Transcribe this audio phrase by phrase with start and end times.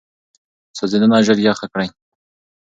[0.77, 1.87] سوځېدنه ژر یخه کړئ.